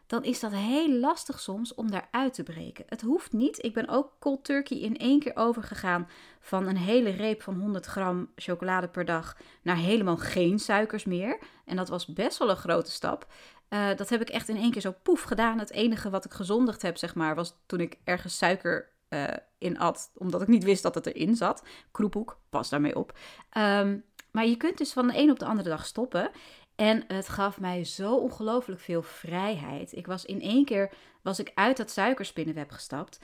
dan 0.10 0.24
is 0.24 0.40
dat 0.40 0.52
heel 0.52 0.90
lastig 0.90 1.40
soms 1.40 1.74
om 1.74 1.92
daaruit 1.92 2.34
te 2.34 2.44
breken. 2.44 2.86
Het 2.88 3.02
hoeft 3.02 3.34
niet. 3.34 3.64
Ik 3.64 3.74
ben 3.74 3.88
ook 3.88 4.12
cold 4.20 4.44
turkey 4.44 4.78
in 4.78 4.98
één 4.98 5.20
keer 5.20 5.36
overgegaan 5.36 6.10
van 6.40 6.68
een 6.68 6.78
hele 6.78 7.10
reep 7.10 7.42
van 7.42 7.60
100 7.60 7.86
gram 7.86 8.32
chocolade 8.36 8.88
per 8.88 9.06
dag 9.06 9.38
naar 9.62 9.76
helemaal 9.76 10.18
geen 10.18 10.60
suikers 10.60 11.06
meer. 11.06 11.40
En 11.66 11.76
dat 11.76 11.90
was 11.90 12.06
best 12.06 12.38
wel 12.38 12.50
een 12.50 12.56
grote 12.56 12.92
stap. 12.92 13.28
Uh, 13.70 13.96
dat 13.96 14.10
heb 14.10 14.22
ik 14.22 14.30
echt 14.30 14.50
in 14.50 14.58
één 14.58 14.72
keer 14.72 14.82
zo 14.82 14.96
poef 15.04 15.22
gedaan. 15.22 15.60
Het 15.60 15.72
enige 15.72 16.10
wat 16.10 16.26
ik 16.26 16.32
gezondigd 16.32 16.82
heb, 16.82 16.98
zeg 16.98 17.16
maar, 17.16 17.36
was 17.36 17.56
toen 17.66 17.80
ik 17.80 17.98
ergens 18.04 18.38
suiker 18.38 18.90
uh, 19.10 19.24
in 19.58 19.80
at, 19.80 20.12
omdat 20.18 20.42
ik 20.42 20.48
niet 20.48 20.64
wist 20.64 20.84
dat 20.84 20.96
het 20.96 21.06
erin 21.06 21.36
zat. 21.36 21.64
Kroephoek, 21.92 22.40
pas 22.50 22.70
daarmee 22.70 22.96
op. 22.96 23.18
Um, 23.58 24.04
maar 24.32 24.46
je 24.46 24.58
kunt 24.58 24.78
dus 24.78 24.94
van 24.94 25.08
de 25.08 25.18
een 25.18 25.32
op 25.32 25.40
de 25.40 25.46
andere 25.46 25.70
dag 25.70 25.86
stoppen. 25.86 26.30
En 26.80 27.04
het 27.08 27.30
gaf 27.30 27.60
mij 27.60 27.84
zo 27.84 28.16
ongelooflijk 28.16 28.82
veel 28.82 29.02
vrijheid. 29.02 29.96
Ik 29.96 30.08
was 30.08 30.26
in 30.26 30.42
één 30.42 30.66
keer 30.66 30.92
was 31.22 31.40
ik 31.40 31.52
uit 31.56 31.78
dat 31.78 31.92
suikerspinnenweb 31.92 32.72
gestapt. 32.72 33.20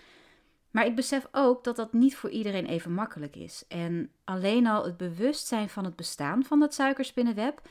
Maar 0.72 0.86
ik 0.86 0.96
besef 0.96 1.28
ook 1.32 1.64
dat 1.64 1.76
dat 1.76 1.94
niet 1.94 2.16
voor 2.16 2.30
iedereen 2.30 2.66
even 2.66 2.92
makkelijk 2.92 3.36
is. 3.36 3.66
En 3.68 4.12
alleen 4.24 4.68
al 4.68 4.84
het 4.84 4.98
bewustzijn 4.98 5.70
van 5.70 5.86
het 5.86 5.96
bestaan 5.96 6.44
van 6.44 6.60
dat 6.60 6.74
suikerspinnenweb 6.74 7.62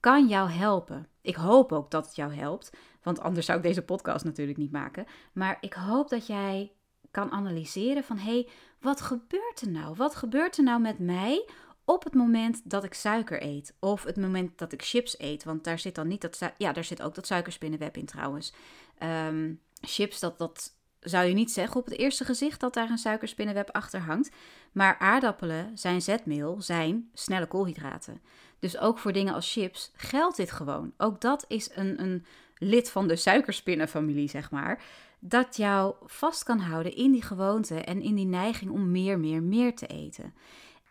kan 0.00 0.26
jou 0.26 0.50
helpen. 0.50 1.06
Ik 1.20 1.36
hoop 1.36 1.72
ook 1.72 1.90
dat 1.90 2.06
het 2.06 2.16
jou 2.16 2.34
helpt, 2.34 2.72
want 3.02 3.20
anders 3.20 3.46
zou 3.46 3.58
ik 3.58 3.64
deze 3.64 3.82
podcast 3.82 4.24
natuurlijk 4.24 4.58
niet 4.58 4.72
maken. 4.72 5.06
Maar 5.32 5.58
ik 5.60 5.72
hoop 5.72 6.08
dat 6.08 6.26
jij 6.26 6.72
kan 7.10 7.30
analyseren 7.30 8.04
van 8.04 8.18
hé, 8.18 8.32
hey, 8.32 8.48
wat 8.80 9.00
gebeurt 9.00 9.60
er 9.60 9.70
nou? 9.70 9.94
Wat 9.94 10.14
gebeurt 10.14 10.56
er 10.56 10.64
nou 10.64 10.80
met 10.80 10.98
mij 10.98 11.48
op 11.88 12.04
het 12.04 12.14
moment 12.14 12.60
dat 12.64 12.84
ik 12.84 12.94
suiker 12.94 13.42
eet. 13.42 13.74
Of 13.80 14.04
het 14.04 14.16
moment 14.16 14.58
dat 14.58 14.72
ik 14.72 14.82
chips 14.82 15.20
eet. 15.20 15.44
Want 15.44 15.64
daar 15.64 15.78
zit 15.78 15.94
dan 15.94 16.08
niet 16.08 16.20
dat. 16.20 16.52
Ja, 16.58 16.72
daar 16.72 16.84
zit 16.84 17.02
ook 17.02 17.14
dat 17.14 17.26
suikerspinnenweb 17.26 17.96
in 17.96 18.06
trouwens. 18.06 18.52
Ehm, 18.98 19.52
chips, 19.80 20.20
dat, 20.20 20.38
dat 20.38 20.76
zou 21.00 21.26
je 21.26 21.34
niet 21.34 21.50
zeggen 21.50 21.76
op 21.80 21.84
het 21.84 21.98
eerste 21.98 22.24
gezicht 22.24 22.60
dat 22.60 22.74
daar 22.74 22.90
een 22.90 22.98
suikerspinnenweb 22.98 23.70
achter 23.70 24.00
hangt. 24.00 24.30
Maar 24.72 24.98
aardappelen, 24.98 25.78
zijn 25.78 26.02
zetmeel, 26.02 26.62
zijn 26.62 27.10
snelle 27.14 27.46
koolhydraten. 27.46 28.20
Dus 28.58 28.78
ook 28.78 28.98
voor 28.98 29.12
dingen 29.12 29.34
als 29.34 29.52
chips 29.52 29.92
geldt 29.96 30.36
dit 30.36 30.50
gewoon. 30.50 30.92
Ook 30.96 31.20
dat 31.20 31.44
is 31.48 31.70
een, 31.74 32.02
een 32.02 32.24
lid 32.56 32.90
van 32.90 33.08
de 33.08 33.16
suikerspinnenfamilie, 33.16 34.28
zeg 34.28 34.50
maar. 34.50 34.82
Dat 35.18 35.56
jou 35.56 35.94
vast 36.04 36.42
kan 36.42 36.58
houden 36.58 36.96
in 36.96 37.12
die 37.12 37.22
gewoonte 37.22 37.80
en 37.80 38.02
in 38.02 38.14
die 38.14 38.26
neiging 38.26 38.70
om 38.70 38.90
meer, 38.90 39.18
meer, 39.18 39.42
meer 39.42 39.74
te 39.74 39.86
eten. 39.86 40.34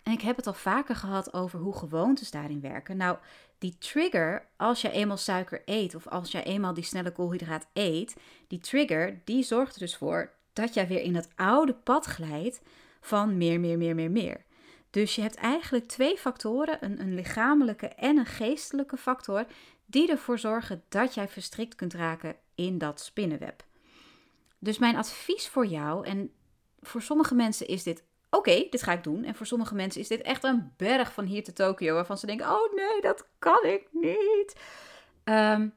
En 0.07 0.13
ik 0.13 0.21
heb 0.21 0.35
het 0.35 0.47
al 0.47 0.53
vaker 0.53 0.95
gehad 0.95 1.33
over 1.33 1.59
hoe 1.59 1.77
gewoontes 1.77 2.31
daarin 2.31 2.61
werken. 2.61 2.97
Nou, 2.97 3.17
die 3.57 3.77
trigger, 3.77 4.47
als 4.57 4.81
je 4.81 4.91
eenmaal 4.91 5.17
suiker 5.17 5.61
eet 5.65 5.95
of 5.95 6.07
als 6.07 6.31
je 6.31 6.43
eenmaal 6.43 6.73
die 6.73 6.83
snelle 6.83 7.11
koolhydraat 7.11 7.67
eet, 7.73 8.15
die 8.47 8.59
trigger, 8.59 9.21
die 9.23 9.43
zorgt 9.43 9.73
er 9.73 9.79
dus 9.79 9.95
voor 9.95 10.31
dat 10.53 10.73
jij 10.73 10.87
weer 10.87 11.01
in 11.01 11.13
dat 11.13 11.29
oude 11.35 11.73
pad 11.73 12.05
glijdt 12.05 12.61
van 13.01 13.37
meer, 13.37 13.59
meer, 13.59 13.77
meer, 13.77 13.95
meer, 13.95 14.11
meer. 14.11 14.45
Dus 14.89 15.15
je 15.15 15.21
hebt 15.21 15.35
eigenlijk 15.35 15.87
twee 15.87 16.17
factoren, 16.17 16.77
een, 16.83 17.01
een 17.01 17.13
lichamelijke 17.15 17.87
en 17.87 18.17
een 18.17 18.25
geestelijke 18.25 18.97
factor, 18.97 19.45
die 19.85 20.09
ervoor 20.09 20.39
zorgen 20.39 20.83
dat 20.89 21.13
jij 21.13 21.27
verstrikt 21.27 21.75
kunt 21.75 21.93
raken 21.93 22.35
in 22.55 22.77
dat 22.77 23.01
spinnenweb. 23.01 23.63
Dus 24.59 24.77
mijn 24.77 24.95
advies 24.95 25.47
voor 25.47 25.65
jou, 25.65 26.05
en 26.05 26.31
voor 26.79 27.01
sommige 27.01 27.35
mensen 27.35 27.67
is 27.67 27.83
dit 27.83 28.03
oké, 28.29 28.67
dit 28.69 28.83
ga 28.83 28.91
ik 28.91 29.03
doen. 29.03 29.23
En 29.23 29.35
voor 29.35 29.45
sommige 29.45 29.75
mensen 29.75 30.01
is 30.01 30.07
dit 30.07 30.21
echt 30.21 30.43
een 30.43 30.73
berg 30.77 31.13
van 31.13 31.25
hier 31.25 31.43
te 31.43 31.53
Tokio, 31.53 31.93
waarvan 31.93 32.17
ze 32.17 32.25
denken: 32.25 32.49
oh 32.49 32.73
nee, 32.73 33.01
dat 33.01 33.27
kan 33.39 33.63
ik 33.63 33.87
niet. 33.91 34.55
Um, 35.23 35.73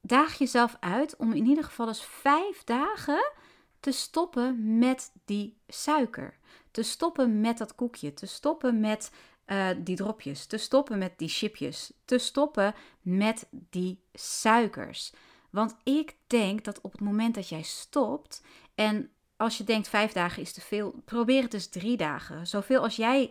daag 0.00 0.38
jezelf 0.38 0.76
uit 0.80 1.16
om 1.16 1.32
in 1.32 1.46
ieder 1.46 1.64
geval 1.64 1.88
eens 1.88 2.04
vijf 2.04 2.64
dagen 2.64 3.32
te 3.80 3.92
stoppen 3.92 4.78
met 4.78 5.12
die 5.24 5.58
suiker. 5.68 6.38
Te 6.70 6.82
stoppen 6.82 7.40
met 7.40 7.58
dat 7.58 7.74
koekje. 7.74 8.14
Te 8.14 8.26
stoppen 8.26 8.80
met 8.80 9.12
uh, 9.46 9.68
die 9.78 9.96
dropjes. 9.96 10.46
Te 10.46 10.56
stoppen 10.56 10.98
met 10.98 11.18
die 11.18 11.28
chipjes. 11.28 11.92
Te 12.04 12.18
stoppen 12.18 12.74
met 13.02 13.48
die 13.50 14.02
suikers. 14.12 15.12
Want 15.50 15.76
ik 15.82 16.16
denk 16.26 16.64
dat 16.64 16.80
op 16.80 16.92
het 16.92 17.00
moment 17.00 17.34
dat 17.34 17.48
jij 17.48 17.62
stopt 17.62 18.42
en 18.74 19.10
als 19.38 19.58
je 19.58 19.64
denkt 19.64 19.88
vijf 19.88 20.12
dagen 20.12 20.42
is 20.42 20.52
te 20.52 20.60
veel, 20.60 20.94
probeer 21.04 21.42
het 21.42 21.50
dus 21.50 21.68
drie 21.68 21.96
dagen. 21.96 22.46
Zoveel 22.46 22.82
als 22.82 22.96
jij 22.96 23.30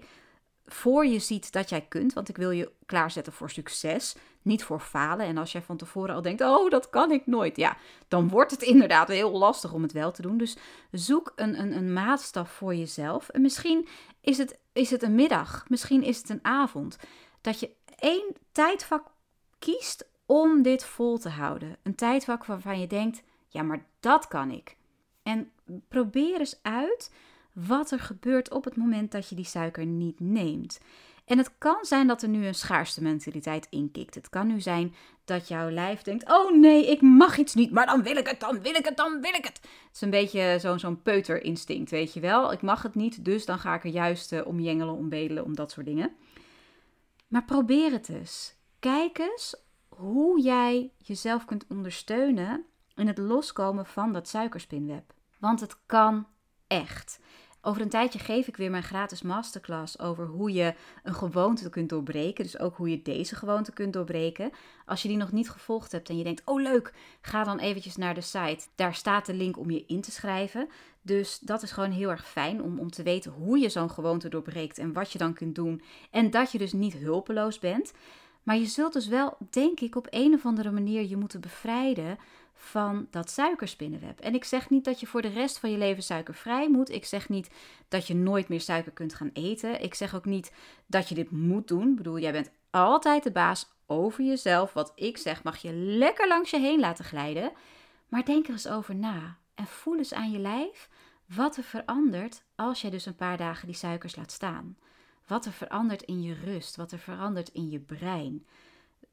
voor 0.65 1.05
je 1.05 1.19
ziet 1.19 1.51
dat 1.51 1.69
jij 1.69 1.81
kunt. 1.81 2.13
Want 2.13 2.29
ik 2.29 2.37
wil 2.37 2.51
je 2.51 2.71
klaarzetten 2.85 3.33
voor 3.33 3.49
succes, 3.49 4.15
niet 4.41 4.63
voor 4.63 4.79
falen. 4.79 5.25
En 5.25 5.37
als 5.37 5.51
jij 5.51 5.61
van 5.61 5.77
tevoren 5.77 6.15
al 6.15 6.21
denkt, 6.21 6.41
oh, 6.41 6.69
dat 6.69 6.89
kan 6.89 7.11
ik 7.11 7.27
nooit. 7.27 7.57
Ja, 7.57 7.77
dan 8.07 8.29
wordt 8.29 8.51
het 8.51 8.61
inderdaad 8.73 9.07
heel 9.07 9.31
lastig 9.31 9.73
om 9.73 9.81
het 9.81 9.91
wel 9.91 10.11
te 10.11 10.21
doen. 10.21 10.37
Dus 10.37 10.57
zoek 10.91 11.31
een, 11.35 11.59
een, 11.59 11.77
een 11.77 11.93
maatstaf 11.93 12.51
voor 12.51 12.75
jezelf. 12.75 13.29
En 13.29 13.41
misschien 13.41 13.87
is 14.21 14.37
het, 14.37 14.59
is 14.73 14.89
het 14.89 15.03
een 15.03 15.15
middag, 15.15 15.65
misschien 15.69 16.03
is 16.03 16.17
het 16.17 16.29
een 16.29 16.45
avond. 16.45 16.97
Dat 17.41 17.59
je 17.59 17.71
één 17.95 18.35
tijdvak 18.51 19.11
kiest 19.59 20.07
om 20.25 20.61
dit 20.61 20.85
vol 20.85 21.17
te 21.17 21.29
houden. 21.29 21.77
Een 21.83 21.95
tijdvak 21.95 22.45
waarvan 22.45 22.79
je 22.79 22.87
denkt, 22.87 23.21
ja, 23.47 23.63
maar 23.63 23.85
dat 23.99 24.27
kan 24.27 24.51
ik. 24.51 24.77
En 25.23 25.51
probeer 25.87 26.39
eens 26.39 26.59
uit 26.61 27.11
wat 27.53 27.91
er 27.91 27.99
gebeurt 27.99 28.51
op 28.51 28.63
het 28.63 28.75
moment 28.75 29.11
dat 29.11 29.29
je 29.29 29.35
die 29.35 29.45
suiker 29.45 29.85
niet 29.85 30.19
neemt. 30.19 30.79
En 31.25 31.37
het 31.37 31.57
kan 31.57 31.77
zijn 31.81 32.07
dat 32.07 32.21
er 32.21 32.29
nu 32.29 32.45
een 32.45 32.55
schaarste 32.55 33.03
mentaliteit 33.03 33.67
inkikt. 33.69 34.15
Het 34.15 34.29
kan 34.29 34.47
nu 34.47 34.61
zijn 34.61 34.95
dat 35.25 35.47
jouw 35.47 35.69
lijf 35.69 36.01
denkt: 36.01 36.31
Oh 36.31 36.51
nee, 36.51 36.91
ik 36.91 37.01
mag 37.01 37.37
iets 37.37 37.55
niet, 37.55 37.71
maar 37.71 37.85
dan 37.85 38.03
wil 38.03 38.15
ik 38.15 38.27
het, 38.27 38.39
dan 38.39 38.61
wil 38.61 38.75
ik 38.75 38.85
het, 38.85 38.97
dan 38.97 39.21
wil 39.21 39.33
ik 39.33 39.45
het. 39.45 39.59
Het 39.61 39.93
is 39.93 40.01
een 40.01 40.09
beetje 40.09 40.75
zo'n 40.75 41.01
peuterinstinct, 41.01 41.91
weet 41.91 42.13
je 42.13 42.19
wel. 42.19 42.51
Ik 42.51 42.61
mag 42.61 42.83
het 42.83 42.95
niet, 42.95 43.25
dus 43.25 43.45
dan 43.45 43.59
ga 43.59 43.75
ik 43.75 43.83
er 43.83 43.89
juist 43.89 44.31
uh, 44.31 44.47
om 44.47 44.59
jengelen, 44.59 44.93
om 44.93 45.09
bedelen, 45.09 45.43
om 45.43 45.55
dat 45.55 45.71
soort 45.71 45.85
dingen. 45.85 46.15
Maar 47.27 47.43
probeer 47.43 47.91
het 47.91 48.09
eens. 48.09 48.55
Kijk 48.79 49.17
eens 49.17 49.55
hoe 49.89 50.41
jij 50.41 50.91
jezelf 50.97 51.45
kunt 51.45 51.65
ondersteunen 51.69 52.65
in 52.95 53.07
het 53.07 53.17
loskomen 53.17 53.85
van 53.85 54.13
dat 54.13 54.27
suikerspinweb. 54.27 55.13
Want 55.39 55.59
het 55.59 55.77
kan 55.85 56.27
echt. 56.67 57.19
Over 57.61 57.81
een 57.81 57.89
tijdje 57.89 58.19
geef 58.19 58.47
ik 58.47 58.57
weer 58.57 58.71
mijn 58.71 58.83
gratis 58.83 59.21
masterclass 59.21 59.99
over 59.99 60.25
hoe 60.25 60.51
je 60.51 60.73
een 61.03 61.13
gewoonte 61.13 61.69
kunt 61.69 61.89
doorbreken. 61.89 62.43
Dus 62.43 62.59
ook 62.59 62.75
hoe 62.75 62.89
je 62.89 63.01
deze 63.01 63.35
gewoonte 63.35 63.71
kunt 63.71 63.93
doorbreken. 63.93 64.51
Als 64.85 65.01
je 65.01 65.07
die 65.07 65.17
nog 65.17 65.31
niet 65.31 65.49
gevolgd 65.49 65.91
hebt 65.91 66.09
en 66.09 66.17
je 66.17 66.23
denkt, 66.23 66.41
oh 66.45 66.61
leuk, 66.61 66.93
ga 67.21 67.43
dan 67.43 67.59
eventjes 67.59 67.95
naar 67.95 68.13
de 68.13 68.21
site. 68.21 68.65
Daar 68.75 68.93
staat 68.93 69.25
de 69.25 69.33
link 69.33 69.57
om 69.57 69.71
je 69.71 69.85
in 69.87 70.01
te 70.01 70.11
schrijven. 70.11 70.69
Dus 71.01 71.39
dat 71.39 71.63
is 71.63 71.71
gewoon 71.71 71.91
heel 71.91 72.09
erg 72.09 72.27
fijn 72.27 72.61
om, 72.61 72.79
om 72.79 72.91
te 72.91 73.03
weten 73.03 73.31
hoe 73.31 73.59
je 73.59 73.69
zo'n 73.69 73.91
gewoonte 73.91 74.29
doorbreekt 74.29 74.77
en 74.77 74.93
wat 74.93 75.11
je 75.11 75.17
dan 75.17 75.33
kunt 75.33 75.55
doen. 75.55 75.81
En 76.11 76.29
dat 76.29 76.51
je 76.51 76.57
dus 76.57 76.73
niet 76.73 76.93
hulpeloos 76.93 77.59
bent. 77.59 77.93
Maar 78.43 78.57
je 78.57 78.65
zult 78.65 78.93
dus 78.93 79.07
wel, 79.07 79.37
denk 79.49 79.79
ik, 79.79 79.95
op 79.95 80.07
een 80.09 80.33
of 80.33 80.45
andere 80.45 80.71
manier 80.71 81.07
je 81.07 81.17
moeten 81.17 81.41
bevrijden 81.41 82.17
van 82.59 83.07
dat 83.11 83.29
suikerspinnenweb. 83.29 84.19
En 84.19 84.33
ik 84.33 84.43
zeg 84.43 84.69
niet 84.69 84.85
dat 84.85 84.99
je 84.99 85.07
voor 85.07 85.21
de 85.21 85.27
rest 85.27 85.59
van 85.59 85.71
je 85.71 85.77
leven 85.77 86.03
suikervrij 86.03 86.69
moet. 86.69 86.89
Ik 86.89 87.05
zeg 87.05 87.29
niet 87.29 87.49
dat 87.87 88.07
je 88.07 88.15
nooit 88.15 88.47
meer 88.47 88.61
suiker 88.61 88.91
kunt 88.91 89.13
gaan 89.13 89.29
eten. 89.33 89.81
Ik 89.81 89.93
zeg 89.93 90.15
ook 90.15 90.25
niet 90.25 90.53
dat 90.85 91.09
je 91.09 91.15
dit 91.15 91.31
moet 91.31 91.67
doen. 91.67 91.89
Ik 91.89 91.95
bedoel, 91.95 92.19
jij 92.19 92.31
bent 92.31 92.51
altijd 92.69 93.23
de 93.23 93.31
baas 93.31 93.69
over 93.85 94.23
jezelf. 94.23 94.73
Wat 94.73 94.91
ik 94.95 95.17
zeg 95.17 95.43
mag 95.43 95.57
je 95.57 95.73
lekker 95.73 96.27
langs 96.27 96.49
je 96.49 96.59
heen 96.59 96.79
laten 96.79 97.05
glijden. 97.05 97.51
Maar 98.07 98.25
denk 98.25 98.45
er 98.45 98.51
eens 98.51 98.67
over 98.67 98.95
na 98.95 99.37
en 99.55 99.67
voel 99.67 99.97
eens 99.97 100.13
aan 100.13 100.31
je 100.31 100.39
lijf 100.39 100.89
wat 101.25 101.57
er 101.57 101.63
verandert 101.63 102.43
als 102.55 102.81
je 102.81 102.89
dus 102.89 103.05
een 103.05 103.15
paar 103.15 103.37
dagen 103.37 103.67
die 103.67 103.75
suikers 103.75 104.15
laat 104.15 104.31
staan. 104.31 104.77
Wat 105.27 105.45
er 105.45 105.51
verandert 105.51 106.01
in 106.01 106.21
je 106.21 106.33
rust, 106.33 106.75
wat 106.75 106.91
er 106.91 106.99
verandert 106.99 107.49
in 107.49 107.69
je 107.69 107.79
brein. 107.79 108.45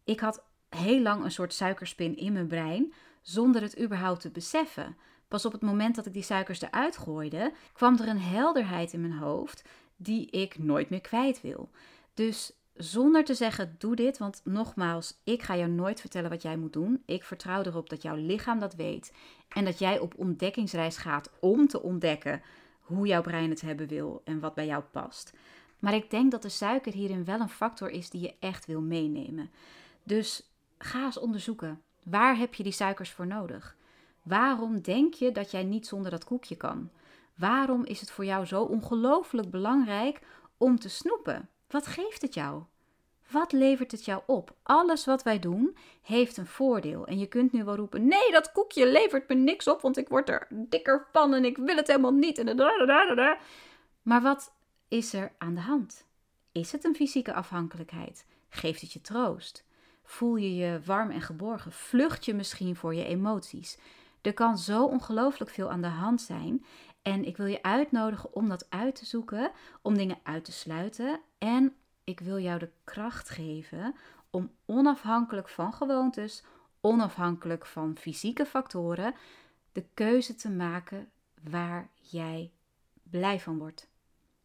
Ik 0.04 0.20
had 0.20 0.44
heel 0.68 1.00
lang 1.00 1.24
een 1.24 1.30
soort 1.30 1.54
suikerspin 1.54 2.16
in 2.16 2.32
mijn 2.32 2.46
brein, 2.46 2.92
zonder 3.24 3.62
het 3.62 3.80
überhaupt 3.80 4.20
te 4.20 4.30
beseffen. 4.30 4.96
Pas 5.28 5.44
op 5.44 5.52
het 5.52 5.62
moment 5.62 5.94
dat 5.94 6.06
ik 6.06 6.12
die 6.12 6.22
suikers 6.22 6.60
eruit 6.60 6.96
gooide, 6.96 7.52
kwam 7.72 7.98
er 7.98 8.08
een 8.08 8.20
helderheid 8.20 8.92
in 8.92 9.00
mijn 9.00 9.18
hoofd 9.18 9.64
die 9.96 10.30
ik 10.30 10.58
nooit 10.58 10.90
meer 10.90 11.00
kwijt 11.00 11.40
wil. 11.40 11.70
Dus 12.14 12.52
zonder 12.74 13.24
te 13.24 13.34
zeggen: 13.34 13.74
doe 13.78 13.96
dit, 13.96 14.18
want 14.18 14.40
nogmaals, 14.44 15.20
ik 15.24 15.42
ga 15.42 15.56
jou 15.56 15.70
nooit 15.70 16.00
vertellen 16.00 16.30
wat 16.30 16.42
jij 16.42 16.56
moet 16.56 16.72
doen. 16.72 17.02
Ik 17.06 17.24
vertrouw 17.24 17.62
erop 17.62 17.90
dat 17.90 18.02
jouw 18.02 18.16
lichaam 18.16 18.58
dat 18.58 18.74
weet 18.74 19.12
en 19.48 19.64
dat 19.64 19.78
jij 19.78 19.98
op 19.98 20.14
ontdekkingsreis 20.16 20.96
gaat 20.96 21.30
om 21.40 21.68
te 21.68 21.82
ontdekken 21.82 22.42
hoe 22.80 23.06
jouw 23.06 23.22
brein 23.22 23.50
het 23.50 23.60
hebben 23.60 23.88
wil 23.88 24.22
en 24.24 24.40
wat 24.40 24.54
bij 24.54 24.66
jou 24.66 24.82
past. 24.82 25.32
Maar 25.78 25.94
ik 25.94 26.10
denk 26.10 26.30
dat 26.30 26.42
de 26.42 26.48
suiker 26.48 26.92
hierin 26.92 27.24
wel 27.24 27.40
een 27.40 27.48
factor 27.48 27.90
is 27.90 28.10
die 28.10 28.20
je 28.20 28.34
echt 28.40 28.66
wil 28.66 28.80
meenemen. 28.80 29.50
Dus 30.02 30.50
ga 30.78 31.04
eens 31.04 31.18
onderzoeken. 31.18 31.82
Waar 32.04 32.36
heb 32.36 32.54
je 32.54 32.62
die 32.62 32.72
suikers 32.72 33.10
voor 33.10 33.26
nodig? 33.26 33.76
Waarom 34.22 34.80
denk 34.80 35.14
je 35.14 35.32
dat 35.32 35.50
jij 35.50 35.64
niet 35.64 35.86
zonder 35.86 36.10
dat 36.10 36.24
koekje 36.24 36.56
kan? 36.56 36.90
Waarom 37.34 37.84
is 37.84 38.00
het 38.00 38.10
voor 38.10 38.24
jou 38.24 38.46
zo 38.46 38.62
ongelooflijk 38.62 39.50
belangrijk 39.50 40.20
om 40.56 40.78
te 40.78 40.88
snoepen? 40.88 41.48
Wat 41.68 41.86
geeft 41.86 42.22
het 42.22 42.34
jou? 42.34 42.62
Wat 43.30 43.52
levert 43.52 43.90
het 43.90 44.04
jou 44.04 44.22
op? 44.26 44.54
Alles 44.62 45.04
wat 45.04 45.22
wij 45.22 45.38
doen 45.38 45.76
heeft 46.02 46.36
een 46.36 46.46
voordeel. 46.46 47.06
En 47.06 47.18
je 47.18 47.26
kunt 47.26 47.52
nu 47.52 47.64
wel 47.64 47.76
roepen: 47.76 48.06
nee, 48.06 48.30
dat 48.30 48.52
koekje 48.52 48.86
levert 48.86 49.28
me 49.28 49.34
niks 49.34 49.68
op, 49.68 49.80
want 49.80 49.96
ik 49.96 50.08
word 50.08 50.28
er 50.28 50.46
dikker 50.50 51.06
van 51.12 51.34
en 51.34 51.44
ik 51.44 51.56
wil 51.56 51.76
het 51.76 51.86
helemaal 51.86 52.12
niet. 52.12 52.38
Maar 54.02 54.22
wat 54.22 54.52
is 54.88 55.12
er 55.12 55.32
aan 55.38 55.54
de 55.54 55.60
hand? 55.60 56.06
Is 56.52 56.72
het 56.72 56.84
een 56.84 56.94
fysieke 56.94 57.34
afhankelijkheid? 57.34 58.26
Geeft 58.48 58.80
het 58.80 58.92
je 58.92 59.00
troost? 59.00 59.63
Voel 60.04 60.36
je 60.36 60.54
je 60.54 60.80
warm 60.84 61.10
en 61.10 61.22
geborgen? 61.22 61.72
Vlucht 61.72 62.24
je 62.24 62.34
misschien 62.34 62.76
voor 62.76 62.94
je 62.94 63.04
emoties? 63.04 63.78
Er 64.20 64.34
kan 64.34 64.58
zo 64.58 64.84
ongelooflijk 64.84 65.50
veel 65.50 65.70
aan 65.70 65.82
de 65.82 65.86
hand 65.86 66.20
zijn. 66.20 66.64
En 67.02 67.24
ik 67.24 67.36
wil 67.36 67.46
je 67.46 67.62
uitnodigen 67.62 68.34
om 68.34 68.48
dat 68.48 68.66
uit 68.70 68.94
te 68.94 69.06
zoeken, 69.06 69.50
om 69.82 69.96
dingen 69.96 70.18
uit 70.22 70.44
te 70.44 70.52
sluiten. 70.52 71.20
En 71.38 71.74
ik 72.04 72.20
wil 72.20 72.38
jou 72.38 72.58
de 72.58 72.70
kracht 72.84 73.28
geven 73.28 73.94
om 74.30 74.50
onafhankelijk 74.64 75.48
van 75.48 75.72
gewoontes, 75.72 76.42
onafhankelijk 76.80 77.66
van 77.66 77.96
fysieke 77.98 78.46
factoren, 78.46 79.14
de 79.72 79.84
keuze 79.94 80.34
te 80.34 80.50
maken 80.50 81.10
waar 81.42 81.90
jij 81.94 82.52
blij 83.02 83.40
van 83.40 83.58
wordt. 83.58 83.88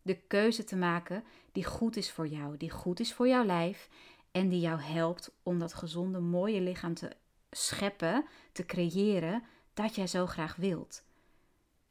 De 0.01 0.16
keuze 0.16 0.63
te 0.63 0.75
maken 0.75 1.24
die 1.51 1.66
goed 1.66 1.96
is 1.96 2.12
voor 2.12 2.28
jou, 2.28 2.58
die 2.58 2.70
goed 2.70 3.00
is 3.00 3.13
voor 3.13 3.28
jouw 3.28 3.46
lijf 3.46 3.89
en 4.31 4.50
die 4.50 4.59
jou 4.59 4.81
helpt 4.81 5.31
om 5.43 5.59
dat 5.59 5.74
gezonde, 5.74 6.19
mooie 6.19 6.62
lichaam 6.62 6.93
te 6.93 7.12
scheppen, 7.51 8.25
te 8.51 8.65
creëren 8.65 9.43
dat 9.74 9.95
jij 9.95 10.07
zo 10.07 10.25
graag 10.25 10.55
wilt. 10.55 11.03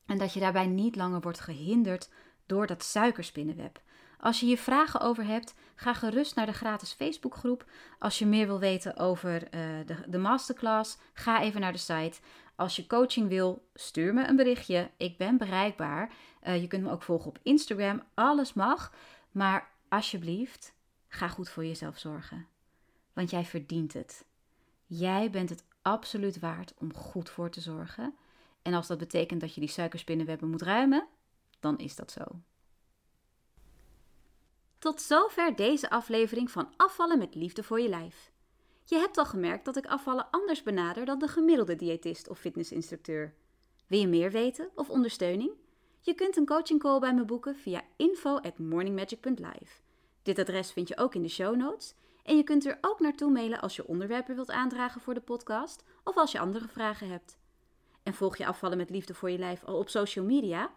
En 0.07 0.19
dat 0.19 0.33
je 0.33 0.41
daarbij 0.41 0.67
niet 0.67 0.97
langer 0.97 1.21
wordt 1.21 1.41
gehinderd 1.41 2.11
door 2.47 2.67
dat 2.67 2.83
suikerspinnenweb. 2.83 3.81
Als 4.21 4.41
je 4.41 4.47
hier 4.47 4.59
vragen 4.59 5.01
over 5.01 5.25
hebt, 5.25 5.55
ga 5.75 5.95
gerust 5.95 6.35
naar 6.35 6.47
de 6.47 6.53
gratis 6.53 6.93
Facebookgroep. 6.93 7.65
Als 7.99 8.19
je 8.19 8.27
meer 8.27 8.47
wil 8.47 8.59
weten 8.59 8.97
over 8.97 9.43
uh, 9.43 9.51
de, 9.87 9.97
de 10.07 10.19
masterclass, 10.19 10.99
ga 11.13 11.43
even 11.43 11.61
naar 11.61 11.73
de 11.73 11.79
site. 11.79 12.19
Als 12.57 12.77
je 12.77 12.87
coaching 12.87 13.29
wil, 13.29 13.69
stuur 13.75 14.15
me 14.15 14.27
een 14.27 14.37
berichtje. 14.37 14.91
Ik 14.97 15.19
ben 15.19 15.37
bereikbaar. 15.37 16.13
Uh, 16.47 16.61
je 16.61 16.67
kunt 16.67 16.83
me 16.83 16.91
ook 16.91 17.03
volgen 17.03 17.29
op 17.29 17.39
Instagram. 17.43 18.03
Alles 18.15 18.53
mag. 18.53 18.93
Maar 19.31 19.71
alsjeblieft, 19.89 20.75
Ga 21.09 21.29
goed 21.29 21.49
voor 21.49 21.65
jezelf 21.65 21.99
zorgen. 21.99 22.47
Want 23.13 23.31
jij 23.31 23.45
verdient 23.45 23.93
het. 23.93 24.25
Jij 24.87 25.31
bent 25.31 25.49
het 25.49 25.65
absoluut 25.83 26.39
waard 26.39 26.75
om 26.79 26.95
goed 26.95 27.31
voor 27.31 27.51
te 27.51 27.61
zorgen. 27.61 28.15
En 28.63 28.75
als 28.75 28.87
dat 28.87 28.99
betekent 28.99 29.41
dat 29.41 29.55
je 29.55 29.61
die 29.61 29.69
suikerspinnenwebben 29.69 30.51
moet 30.51 30.63
ruimen, 30.63 31.09
dan 31.61 31.79
is 31.79 31.97
dat 31.97 32.11
zo. 32.11 32.25
Tot 34.79 35.01
zover 35.03 35.57
deze 35.57 35.91
aflevering 35.91 36.51
van 36.51 36.73
Afvallen 36.77 37.19
met 37.19 37.35
Liefde 37.35 37.63
voor 37.63 37.81
je 37.81 37.89
Lijf. 37.89 38.33
Je 38.85 38.97
hebt 38.97 39.19
al 39.19 39.27
gemerkt 39.27 39.65
dat 39.65 39.77
ik 39.77 39.87
afvallen 39.87 40.31
anders 40.31 40.63
benader 40.63 41.05
dan 41.05 41.19
de 41.19 41.29
gemiddelde 41.29 41.77
diëtist 41.77 42.29
of 42.29 42.39
fitnessinstructeur. 42.39 43.35
Wil 43.87 43.99
je 44.01 44.09
meer 44.09 44.31
weten 44.31 44.71
of 44.75 44.91
ondersteuning? 44.91 45.51
Je 46.01 46.15
kunt 46.15 46.37
een 46.37 46.47
coaching 46.47 46.81
call 46.81 46.99
bij 46.99 47.15
me 47.15 47.25
boeken 47.25 47.57
via 47.57 47.83
info@morningmagic.live. 47.97 49.81
Dit 50.29 50.39
adres 50.39 50.73
vind 50.73 50.89
je 50.89 50.97
ook 50.97 51.15
in 51.15 51.23
de 51.23 51.29
show 51.29 51.57
notes 51.57 51.95
en 52.23 52.37
je 52.37 52.43
kunt 52.43 52.67
er 52.67 52.79
ook 52.81 53.01
naartoe 53.01 53.31
mailen 53.31 53.61
als 53.61 53.77
je 53.77 53.87
onderwerpen 53.87 54.35
wilt 54.35 54.51
aandragen 54.51 55.01
voor 55.01 55.15
de 55.15 55.21
podcast 55.21 55.85
of 56.05 56.17
als 56.17 56.33
je 56.33 56.39
andere 56.39 56.69
vragen 56.69 57.11
hebt. 57.11 57.39
En 58.03 58.15
volg 58.15 58.37
je 58.37 58.47
afvallen 58.47 58.77
met 58.77 58.91
liefde 58.91 59.15
voor 59.15 59.31
je 59.31 59.39
lijf 59.39 59.65
al 59.65 59.79
op 59.79 59.89
social 59.89 60.25
media? 60.25 60.71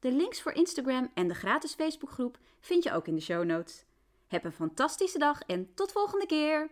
De 0.00 0.12
links 0.12 0.42
voor 0.42 0.52
Instagram 0.52 1.10
en 1.14 1.28
de 1.28 1.34
gratis 1.34 1.74
Facebookgroep 1.74 2.38
vind 2.60 2.82
je 2.82 2.92
ook 2.92 3.06
in 3.06 3.14
de 3.14 3.20
show 3.20 3.44
notes. 3.44 3.84
Heb 4.26 4.44
een 4.44 4.52
fantastische 4.52 5.18
dag 5.18 5.40
en 5.40 5.74
tot 5.74 5.92
volgende 5.92 6.26
keer! 6.26 6.70